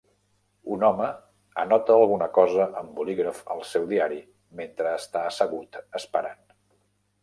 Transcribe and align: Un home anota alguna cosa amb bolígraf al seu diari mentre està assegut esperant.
Un 0.75 0.85
home 0.87 1.09
anota 1.65 1.97
alguna 1.99 2.29
cosa 2.39 2.67
amb 2.81 2.91
bolígraf 3.01 3.45
al 3.57 3.63
seu 3.75 3.89
diari 3.95 4.21
mentre 4.63 4.99
està 5.05 5.27
assegut 5.35 5.83
esperant. 6.03 6.47